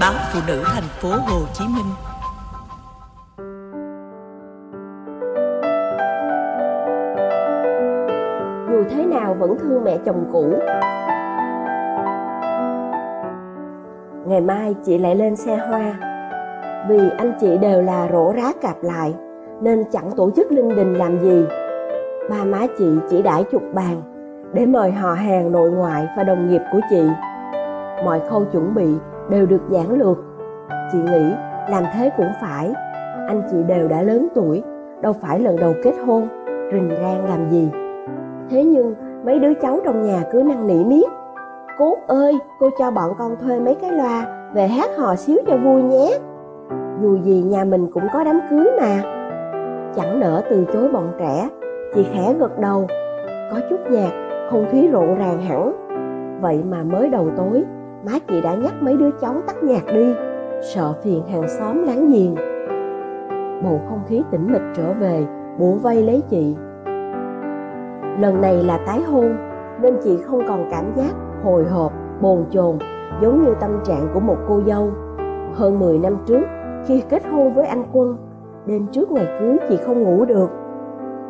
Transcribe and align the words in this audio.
báo 0.00 0.12
phụ 0.32 0.40
nữ 0.46 0.62
thành 0.66 0.88
phố 1.00 1.08
Hồ 1.08 1.40
Chí 1.52 1.64
Minh. 1.64 1.92
Dù 8.70 8.84
thế 8.90 9.06
nào 9.06 9.34
vẫn 9.38 9.58
thương 9.58 9.84
mẹ 9.84 9.98
chồng 10.06 10.24
cũ. 10.32 10.52
Ngày 14.26 14.40
mai 14.40 14.74
chị 14.84 14.98
lại 14.98 15.14
lên 15.14 15.36
xe 15.36 15.56
hoa. 15.56 15.94
Vì 16.88 17.10
anh 17.18 17.32
chị 17.40 17.58
đều 17.58 17.82
là 17.82 18.08
rổ 18.12 18.32
rá 18.36 18.52
cạp 18.62 18.76
lại, 18.82 19.14
nên 19.60 19.84
chẳng 19.92 20.10
tổ 20.16 20.30
chức 20.36 20.52
linh 20.52 20.76
đình 20.76 20.94
làm 20.94 21.20
gì. 21.20 21.44
Ba 22.30 22.44
má 22.44 22.66
chị 22.78 22.88
chỉ 23.10 23.22
đãi 23.22 23.44
chục 23.44 23.62
bàn, 23.74 24.02
để 24.52 24.66
mời 24.66 24.92
họ 24.92 25.12
hàng 25.12 25.52
nội 25.52 25.70
ngoại 25.70 26.08
và 26.16 26.24
đồng 26.24 26.48
nghiệp 26.48 26.62
của 26.72 26.80
chị. 26.90 27.02
Mọi 28.04 28.20
khâu 28.30 28.44
chuẩn 28.44 28.74
bị 28.74 28.94
đều 29.30 29.46
được 29.46 29.62
giản 29.70 29.92
lược. 29.92 30.18
Chị 30.92 30.98
nghĩ 30.98 31.32
làm 31.70 31.84
thế 31.94 32.10
cũng 32.16 32.30
phải, 32.40 32.72
anh 33.28 33.42
chị 33.50 33.56
đều 33.62 33.88
đã 33.88 34.02
lớn 34.02 34.28
tuổi, 34.34 34.62
đâu 35.00 35.12
phải 35.12 35.40
lần 35.40 35.56
đầu 35.56 35.74
kết 35.84 35.94
hôn, 36.06 36.28
rình 36.72 36.90
rang 37.02 37.28
làm 37.28 37.50
gì. 37.50 37.70
Thế 38.50 38.64
nhưng 38.64 38.94
mấy 39.24 39.38
đứa 39.38 39.54
cháu 39.54 39.80
trong 39.84 40.02
nhà 40.02 40.22
cứ 40.32 40.42
năn 40.42 40.66
nỉ 40.66 40.84
miết. 40.84 41.08
Cốt 41.78 41.96
ơi, 42.06 42.38
cô 42.60 42.70
cho 42.78 42.90
bọn 42.90 43.10
con 43.18 43.36
thuê 43.36 43.60
mấy 43.60 43.74
cái 43.74 43.92
loa 43.92 44.26
về 44.54 44.66
hát 44.66 44.90
hò 44.98 45.14
xíu 45.14 45.36
cho 45.46 45.56
vui 45.56 45.82
nhé. 45.82 46.18
Dù 47.02 47.18
gì 47.22 47.42
nhà 47.42 47.64
mình 47.64 47.90
cũng 47.92 48.02
có 48.12 48.24
đám 48.24 48.40
cưới 48.50 48.66
mà. 48.80 49.02
Chẳng 49.96 50.20
nỡ 50.20 50.42
từ 50.50 50.64
chối 50.72 50.88
bọn 50.92 51.12
trẻ, 51.18 51.48
chị 51.94 52.06
khẽ 52.12 52.34
gật 52.38 52.58
đầu. 52.58 52.86
Có 53.52 53.60
chút 53.70 53.80
nhạc, 53.90 54.10
không 54.50 54.66
khí 54.70 54.88
rộn 54.88 55.18
ràng 55.18 55.40
hẳn. 55.40 55.72
Vậy 56.40 56.62
mà 56.70 56.82
mới 56.82 57.08
đầu 57.08 57.30
tối, 57.36 57.64
má 58.06 58.12
chị 58.28 58.40
đã 58.40 58.54
nhắc 58.54 58.74
mấy 58.80 58.96
đứa 58.96 59.10
cháu 59.20 59.34
tắt 59.46 59.62
nhạc 59.62 59.86
đi. 59.94 60.14
Sợ 60.74 60.94
phiền 61.02 61.22
hàng 61.32 61.48
xóm 61.48 61.84
láng 61.86 62.08
giềng. 62.08 62.34
Bầu 63.64 63.80
không 63.88 64.00
khí 64.08 64.22
tĩnh 64.30 64.52
mịch 64.52 64.62
trở 64.76 64.92
về 64.92 65.26
bủa 65.58 65.74
vây 65.74 66.02
lấy 66.02 66.22
chị. 66.30 66.56
Lần 68.20 68.40
này 68.40 68.64
là 68.64 68.78
tái 68.86 69.02
hôn, 69.02 69.36
nên 69.82 69.96
chị 70.04 70.18
không 70.22 70.42
còn 70.48 70.68
cảm 70.70 70.84
giác 70.96 71.12
hồi 71.42 71.64
hộp, 71.64 71.92
bồn 72.20 72.44
chồn, 72.50 72.78
giống 73.22 73.44
như 73.44 73.54
tâm 73.60 73.70
trạng 73.84 74.08
của 74.14 74.20
một 74.20 74.36
cô 74.48 74.60
dâu. 74.66 74.90
Hơn 75.54 75.78
10 75.78 75.98
năm 75.98 76.16
trước, 76.26 76.42
khi 76.86 77.02
kết 77.08 77.22
hôn 77.26 77.54
với 77.54 77.66
anh 77.66 77.84
quân, 77.92 78.16
đêm 78.66 78.86
trước 78.92 79.10
ngày 79.10 79.26
cưới 79.40 79.56
chị 79.68 79.78
không 79.86 80.02
ngủ 80.02 80.24
được. 80.24 80.50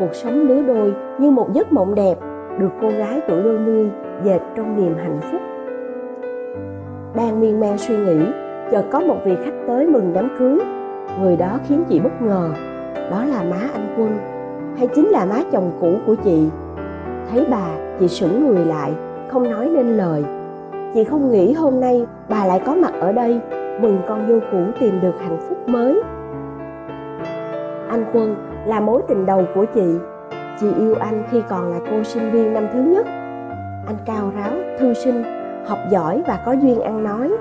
Cuộc 0.00 0.14
sống 0.14 0.34
lứa 0.34 0.62
đôi 0.62 0.94
như 1.18 1.30
một 1.30 1.52
giấc 1.52 1.72
mộng 1.72 1.94
đẹp, 1.94 2.18
được 2.58 2.70
cô 2.80 2.88
gái 2.88 3.20
tuổi 3.28 3.42
đôi 3.42 3.58
mươi 3.58 3.90
dệt 4.24 4.40
trong 4.56 4.76
niềm 4.76 4.94
hạnh 4.96 5.20
phúc 5.32 5.40
đang 7.14 7.40
miên 7.40 7.60
man 7.60 7.78
suy 7.78 7.96
nghĩ, 7.96 8.26
chợt 8.70 8.84
có 8.90 9.00
một 9.00 9.16
vị 9.24 9.36
khách 9.44 9.54
tới 9.66 9.86
mừng 9.86 10.12
đám 10.12 10.28
cưới. 10.38 10.58
Người 11.20 11.36
đó 11.36 11.58
khiến 11.68 11.84
chị 11.88 12.00
bất 12.00 12.22
ngờ, 12.22 12.50
đó 13.10 13.24
là 13.24 13.42
má 13.42 13.68
anh 13.72 13.94
quân, 13.98 14.18
hay 14.78 14.86
chính 14.86 15.08
là 15.08 15.24
má 15.24 15.36
chồng 15.52 15.72
cũ 15.80 15.94
của 16.06 16.14
chị. 16.14 16.48
Thấy 17.30 17.46
bà, 17.50 17.66
chị 18.00 18.08
sững 18.08 18.46
người 18.46 18.64
lại, 18.64 18.92
không 19.28 19.50
nói 19.50 19.70
nên 19.74 19.96
lời. 19.96 20.24
Chị 20.94 21.04
không 21.04 21.30
nghĩ 21.30 21.52
hôm 21.52 21.80
nay 21.80 22.06
bà 22.28 22.46
lại 22.46 22.62
có 22.66 22.74
mặt 22.74 22.92
ở 23.00 23.12
đây, 23.12 23.40
mừng 23.80 23.98
con 24.08 24.28
dâu 24.28 24.40
cũ 24.52 24.58
tìm 24.80 25.00
được 25.00 25.20
hạnh 25.20 25.38
phúc 25.48 25.68
mới. 25.68 26.02
Anh 27.88 28.04
quân 28.12 28.36
là 28.66 28.80
mối 28.80 29.02
tình 29.08 29.26
đầu 29.26 29.44
của 29.54 29.64
chị. 29.74 29.94
Chị 30.60 30.66
yêu 30.78 30.94
anh 31.00 31.22
khi 31.30 31.42
còn 31.48 31.70
là 31.70 31.78
cô 31.90 32.02
sinh 32.02 32.30
viên 32.30 32.52
năm 32.52 32.66
thứ 32.72 32.80
nhất. 32.80 33.06
Anh 33.86 33.96
cao 34.06 34.32
ráo, 34.36 34.52
thư 34.78 34.94
sinh 34.94 35.39
học 35.66 35.78
giỏi 35.90 36.22
và 36.26 36.42
có 36.46 36.52
duyên 36.52 36.80
ăn 36.80 37.04
nói. 37.04 37.32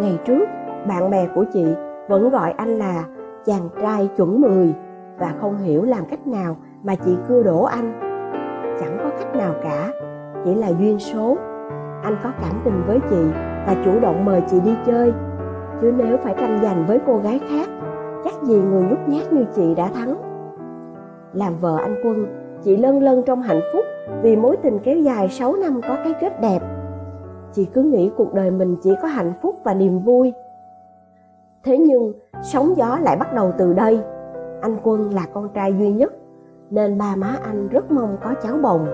Ngày 0.00 0.18
trước, 0.24 0.44
bạn 0.88 1.10
bè 1.10 1.26
của 1.34 1.44
chị 1.52 1.66
vẫn 2.08 2.30
gọi 2.30 2.54
anh 2.56 2.78
là 2.78 3.04
chàng 3.44 3.68
trai 3.82 4.08
chuẩn 4.16 4.40
10 4.40 4.74
và 5.18 5.34
không 5.40 5.58
hiểu 5.58 5.82
làm 5.82 6.04
cách 6.10 6.26
nào 6.26 6.56
mà 6.82 6.94
chị 6.94 7.16
cưa 7.28 7.42
đổ 7.42 7.62
anh. 7.62 7.92
Chẳng 8.80 8.98
có 9.04 9.10
cách 9.18 9.36
nào 9.36 9.54
cả, 9.62 9.88
chỉ 10.44 10.54
là 10.54 10.68
duyên 10.68 10.98
số. 10.98 11.36
Anh 12.02 12.16
có 12.22 12.30
cảm 12.42 12.60
tình 12.64 12.82
với 12.86 12.98
chị 13.10 13.24
và 13.66 13.76
chủ 13.84 14.00
động 14.00 14.24
mời 14.24 14.42
chị 14.50 14.60
đi 14.64 14.74
chơi. 14.86 15.12
Chứ 15.80 15.92
nếu 15.96 16.16
phải 16.16 16.34
tranh 16.38 16.60
giành 16.62 16.84
với 16.86 16.98
cô 17.06 17.18
gái 17.18 17.40
khác, 17.50 17.68
chắc 18.24 18.42
gì 18.42 18.60
người 18.60 18.82
nhút 18.82 18.98
nhát 19.06 19.32
như 19.32 19.44
chị 19.54 19.74
đã 19.74 19.88
thắng. 19.94 20.16
Làm 21.32 21.56
vợ 21.60 21.76
anh 21.82 21.96
quân, 22.04 22.26
chị 22.62 22.76
lân 22.76 23.02
lân 23.02 23.22
trong 23.26 23.42
hạnh 23.42 23.60
phúc 23.72 23.84
vì 24.22 24.36
mối 24.36 24.56
tình 24.56 24.78
kéo 24.78 24.98
dài 24.98 25.28
6 25.28 25.56
năm 25.56 25.80
có 25.88 25.96
cái 26.04 26.14
kết 26.20 26.40
đẹp 26.40 26.60
chị 27.52 27.64
cứ 27.64 27.82
nghĩ 27.82 28.10
cuộc 28.16 28.34
đời 28.34 28.50
mình 28.50 28.76
chỉ 28.82 28.94
có 29.02 29.08
hạnh 29.08 29.32
phúc 29.42 29.56
và 29.64 29.74
niềm 29.74 29.98
vui. 29.98 30.32
Thế 31.64 31.78
nhưng, 31.78 32.12
sóng 32.42 32.76
gió 32.76 32.98
lại 33.02 33.16
bắt 33.16 33.34
đầu 33.34 33.52
từ 33.58 33.72
đây. 33.72 34.00
Anh 34.60 34.76
quân 34.82 35.14
là 35.14 35.26
con 35.32 35.48
trai 35.54 35.74
duy 35.78 35.92
nhất, 35.92 36.12
nên 36.70 36.98
ba 36.98 37.16
má 37.16 37.36
anh 37.42 37.68
rất 37.68 37.90
mong 37.90 38.16
có 38.24 38.34
cháu 38.42 38.56
bồng. 38.62 38.86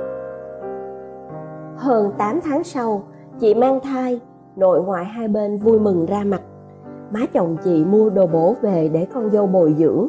Hơn 1.76 2.12
8 2.18 2.40
tháng 2.44 2.64
sau, 2.64 3.02
chị 3.38 3.54
mang 3.54 3.80
thai, 3.80 4.20
nội 4.56 4.82
ngoại 4.82 5.04
hai 5.04 5.28
bên 5.28 5.58
vui 5.58 5.80
mừng 5.80 6.06
ra 6.06 6.24
mặt. 6.24 6.40
Má 7.10 7.20
chồng 7.32 7.56
chị 7.64 7.84
mua 7.84 8.10
đồ 8.10 8.26
bổ 8.26 8.54
về 8.60 8.88
để 8.92 9.06
con 9.14 9.30
dâu 9.30 9.46
bồi 9.46 9.74
dưỡng. 9.78 10.08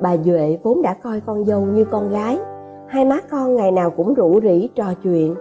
Bà 0.00 0.16
duệ 0.16 0.58
vốn 0.62 0.82
đã 0.82 0.94
coi 1.02 1.20
con 1.20 1.44
dâu 1.44 1.60
như 1.60 1.84
con 1.84 2.10
gái. 2.10 2.38
Hai 2.86 3.04
má 3.04 3.18
con 3.30 3.54
ngày 3.54 3.70
nào 3.70 3.90
cũng 3.90 4.14
rủ 4.14 4.40
rỉ 4.40 4.68
trò 4.74 4.94
chuyện. 5.02 5.34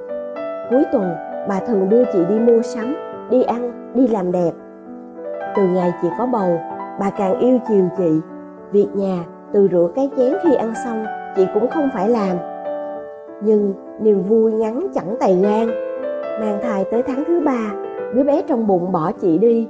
Cuối 0.70 0.84
tuần 0.92 1.12
bà 1.50 1.60
thường 1.60 1.90
đưa 1.90 2.04
chị 2.14 2.20
đi 2.30 2.40
mua 2.40 2.62
sắm, 2.62 2.96
đi 3.30 3.44
ăn, 3.44 3.92
đi 3.96 4.08
làm 4.08 4.32
đẹp. 4.32 4.52
Từ 5.56 5.64
ngày 5.64 5.94
chị 6.02 6.08
có 6.18 6.26
bầu, 6.26 6.60
bà 7.00 7.10
càng 7.10 7.40
yêu 7.40 7.58
chiều 7.68 7.86
chị. 7.98 8.22
Việc 8.72 8.88
nhà, 8.94 9.24
từ 9.54 9.68
rửa 9.72 9.90
cái 9.96 10.10
chén 10.18 10.34
khi 10.44 10.56
ăn 10.56 10.74
xong, 10.86 11.06
chị 11.36 11.48
cũng 11.54 11.68
không 11.70 11.90
phải 11.94 12.10
làm. 12.10 12.38
Nhưng 13.42 13.74
niềm 14.00 14.24
vui 14.24 14.52
ngắn 14.52 14.88
chẳng 14.94 15.16
tày 15.20 15.36
gan 15.36 15.68
mang 16.40 16.60
thai 16.64 16.86
tới 16.92 17.04
tháng 17.04 17.24
thứ 17.28 17.40
ba, 17.40 17.74
đứa 18.16 18.24
bé 18.24 18.42
trong 18.42 18.68
bụng 18.68 18.92
bỏ 18.92 19.12
chị 19.12 19.38
đi. 19.38 19.68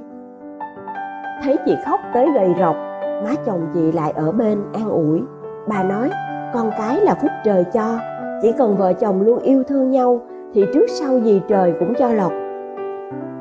Thấy 1.42 1.56
chị 1.66 1.76
khóc 1.86 2.00
tới 2.14 2.28
gầy 2.34 2.54
rộc 2.58 2.76
má 3.24 3.30
chồng 3.46 3.66
chị 3.74 3.92
lại 3.92 4.12
ở 4.16 4.32
bên 4.32 4.58
an 4.72 4.88
ủi. 4.88 5.22
Bà 5.68 5.82
nói, 5.82 6.10
con 6.54 6.70
cái 6.78 7.00
là 7.00 7.14
phúc 7.14 7.30
trời 7.44 7.64
cho, 7.72 7.98
chỉ 8.42 8.52
cần 8.52 8.76
vợ 8.76 8.92
chồng 8.92 9.22
luôn 9.22 9.38
yêu 9.38 9.62
thương 9.62 9.90
nhau 9.90 10.20
thì 10.54 10.64
trước 10.74 10.86
sau 10.88 11.18
gì 11.18 11.42
trời 11.48 11.74
cũng 11.80 11.94
cho 11.98 12.12
lộc 12.12 12.32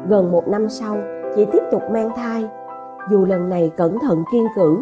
gần 0.09 0.31
một 0.31 0.47
năm 0.47 0.69
sau, 0.69 0.97
chị 1.35 1.45
tiếp 1.51 1.63
tục 1.71 1.81
mang 1.91 2.09
thai. 2.15 2.45
Dù 3.11 3.25
lần 3.25 3.49
này 3.49 3.71
cẩn 3.77 3.99
thận 3.99 4.23
kiên 4.31 4.47
cử, 4.55 4.77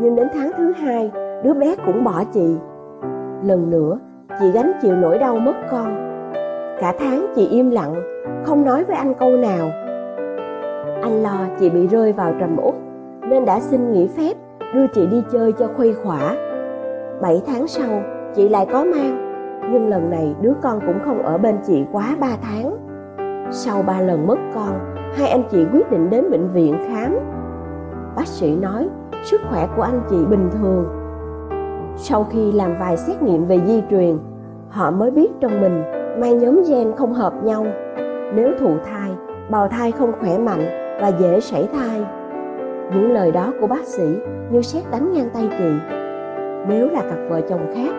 nhưng 0.00 0.16
đến 0.16 0.28
tháng 0.34 0.50
thứ 0.56 0.72
hai, 0.72 1.10
đứa 1.44 1.54
bé 1.54 1.76
cũng 1.86 2.04
bỏ 2.04 2.24
chị. 2.32 2.56
Lần 3.42 3.70
nữa, 3.70 3.98
chị 4.40 4.50
gánh 4.50 4.72
chịu 4.82 4.96
nỗi 4.96 5.18
đau 5.18 5.38
mất 5.38 5.54
con. 5.70 6.20
Cả 6.80 6.94
tháng 6.98 7.26
chị 7.34 7.48
im 7.48 7.70
lặng, 7.70 7.94
không 8.44 8.64
nói 8.64 8.84
với 8.84 8.96
anh 8.96 9.14
câu 9.14 9.30
nào. 9.30 9.70
Anh 11.02 11.22
lo 11.22 11.46
chị 11.60 11.70
bị 11.70 11.86
rơi 11.86 12.12
vào 12.12 12.34
trầm 12.40 12.56
uất 12.64 12.74
nên 13.28 13.44
đã 13.44 13.60
xin 13.60 13.92
nghỉ 13.92 14.08
phép, 14.16 14.32
đưa 14.74 14.86
chị 14.86 15.06
đi 15.06 15.22
chơi 15.32 15.52
cho 15.52 15.68
khuây 15.76 15.94
khỏa. 15.94 16.36
Bảy 17.20 17.42
tháng 17.46 17.66
sau, 17.66 18.02
chị 18.34 18.48
lại 18.48 18.66
có 18.72 18.84
mang 18.84 19.23
nhưng 19.70 19.88
lần 19.88 20.10
này 20.10 20.34
đứa 20.40 20.52
con 20.62 20.80
cũng 20.86 20.98
không 21.04 21.22
ở 21.22 21.38
bên 21.38 21.56
chị 21.66 21.84
quá 21.92 22.16
3 22.20 22.28
tháng. 22.42 22.76
Sau 23.50 23.82
3 23.82 24.00
lần 24.00 24.26
mất 24.26 24.38
con, 24.54 24.94
hai 25.14 25.28
anh 25.28 25.42
chị 25.50 25.66
quyết 25.72 25.90
định 25.90 26.10
đến 26.10 26.30
bệnh 26.30 26.52
viện 26.52 26.76
khám. 26.88 27.18
Bác 28.16 28.26
sĩ 28.26 28.56
nói 28.56 28.88
sức 29.22 29.40
khỏe 29.50 29.68
của 29.76 29.82
anh 29.82 30.00
chị 30.10 30.16
bình 30.30 30.50
thường. 30.52 30.86
Sau 31.96 32.24
khi 32.24 32.52
làm 32.52 32.74
vài 32.80 32.96
xét 32.96 33.22
nghiệm 33.22 33.46
về 33.46 33.60
di 33.66 33.82
truyền, 33.90 34.18
họ 34.68 34.90
mới 34.90 35.10
biết 35.10 35.30
trong 35.40 35.60
mình 35.60 35.82
mang 36.20 36.38
nhóm 36.38 36.62
gen 36.68 36.92
không 36.96 37.12
hợp 37.12 37.44
nhau. 37.44 37.66
Nếu 38.34 38.50
thụ 38.60 38.76
thai, 38.84 39.10
bào 39.50 39.68
thai 39.68 39.92
không 39.92 40.12
khỏe 40.20 40.38
mạnh 40.38 40.64
và 41.00 41.08
dễ 41.08 41.40
sảy 41.40 41.68
thai. 41.72 42.06
Những 42.94 43.12
lời 43.12 43.32
đó 43.32 43.52
của 43.60 43.66
bác 43.66 43.84
sĩ 43.84 44.16
như 44.50 44.62
xét 44.62 44.84
đánh 44.90 45.12
ngang 45.12 45.28
tay 45.34 45.48
chị. 45.58 45.70
Nếu 46.68 46.90
là 46.90 47.00
cặp 47.00 47.18
vợ 47.28 47.40
chồng 47.40 47.72
khác, 47.74 47.94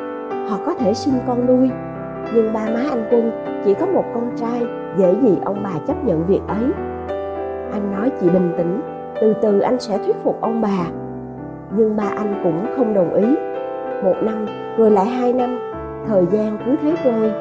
họ 0.50 0.60
có 0.66 0.74
thể 0.74 0.94
sinh 0.94 1.14
con 1.28 1.46
nuôi. 1.46 1.70
Nhưng 2.34 2.54
ba 2.54 2.66
má 2.74 2.80
anh 2.90 3.08
quân 3.12 3.32
chỉ 3.66 3.74
có 3.74 3.86
một 3.86 4.04
con 4.14 4.32
trai, 4.36 4.64
dễ 4.98 5.16
gì 5.22 5.38
ông 5.46 5.64
bà 5.64 5.72
chấp 5.88 6.06
nhận 6.06 6.26
việc 6.28 6.42
ấy. 6.48 6.72
Anh 7.72 7.92
nói 7.92 8.12
chị 8.22 8.30
bình 8.30 8.54
tĩnh, 8.58 8.82
từ 9.22 9.34
từ 9.42 9.60
anh 9.60 9.80
sẽ 9.80 9.98
thuyết 9.98 10.16
phục 10.24 10.42
ông 10.42 10.62
bà. 10.62 10.86
Nhưng 11.72 11.96
ba 11.96 12.10
anh 12.18 12.40
cũng 12.44 12.66
không 12.78 12.94
đồng 12.94 13.14
ý. 13.14 13.36
Một 14.04 14.16
năm, 14.22 14.46
rồi 14.78 14.92
lại 14.92 15.06
hai 15.06 15.34
năm, 15.34 15.60
thời 16.08 16.26
gian 16.26 16.58
cứ 16.66 16.76
thế 16.82 16.96
trôi. 17.04 17.32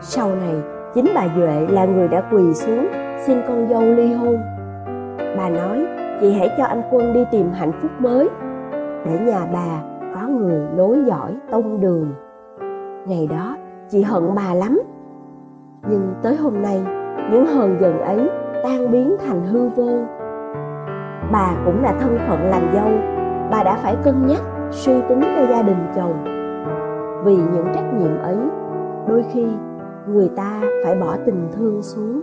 Sau 0.00 0.28
này, 0.28 0.54
chính 0.94 1.06
bà 1.14 1.28
duệ 1.36 1.66
là 1.68 1.84
người 1.84 2.08
đã 2.08 2.22
quỳ 2.32 2.54
xuống, 2.54 2.86
xin 3.18 3.40
con 3.48 3.68
dâu 3.68 3.82
ly 3.82 4.12
hôn. 4.12 4.38
Bà 5.36 5.48
nói, 5.48 5.86
chị 6.20 6.32
hãy 6.32 6.50
cho 6.58 6.64
anh 6.64 6.82
quân 6.90 7.12
đi 7.12 7.24
tìm 7.30 7.52
hạnh 7.52 7.72
phúc 7.82 7.90
mới. 7.98 8.28
Để 9.04 9.18
nhà 9.18 9.46
bà 9.52 9.97
người 10.28 10.60
nối 10.76 10.98
dõi 11.06 11.36
tông 11.50 11.80
đường. 11.80 12.12
Ngày 13.06 13.26
đó, 13.26 13.56
chị 13.88 14.02
hận 14.02 14.22
bà 14.36 14.54
lắm. 14.54 14.80
Nhưng 15.90 16.14
tới 16.22 16.36
hôm 16.36 16.62
nay, 16.62 16.82
những 17.32 17.46
hờn 17.46 17.76
giận 17.80 18.00
ấy 18.00 18.30
tan 18.62 18.90
biến 18.90 19.16
thành 19.26 19.46
hư 19.46 19.68
vô. 19.68 19.98
Bà 21.32 21.56
cũng 21.64 21.82
là 21.82 21.92
thân 22.00 22.18
phận 22.28 22.40
làm 22.50 22.62
dâu, 22.74 22.88
bà 23.50 23.62
đã 23.62 23.78
phải 23.82 23.96
cân 24.04 24.26
nhắc, 24.26 24.40
suy 24.70 24.92
tính 25.08 25.20
cho 25.36 25.46
gia 25.50 25.62
đình 25.62 25.86
chồng. 25.96 26.24
Vì 27.24 27.36
những 27.36 27.66
trách 27.74 27.94
nhiệm 27.98 28.18
ấy, 28.22 28.36
đôi 29.08 29.24
khi 29.32 29.46
người 30.08 30.30
ta 30.36 30.60
phải 30.84 30.94
bỏ 31.00 31.16
tình 31.26 31.48
thương 31.56 31.82
xuống. 31.82 32.20